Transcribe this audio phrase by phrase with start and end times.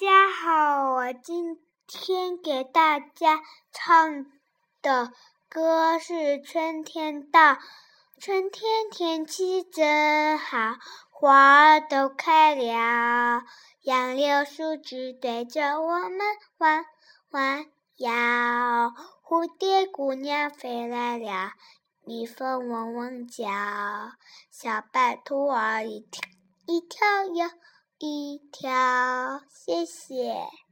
[0.00, 4.26] 家好，我今天给大家唱
[4.80, 5.12] 的
[5.48, 7.54] 歌是《春天到》。
[8.20, 10.76] 春天天气真好，
[11.10, 13.42] 花儿都开了，
[13.82, 16.20] 杨柳树枝对着我们
[16.58, 16.84] 弯
[17.30, 18.94] 弯腰。
[19.24, 21.54] 蝴蝶姑娘飞来了，
[22.04, 23.48] 蜜蜂嗡嗡叫，
[24.48, 26.22] 小白兔儿一跳
[26.68, 27.50] 一跳又。
[27.98, 28.70] 一条，
[29.50, 30.67] 谢谢。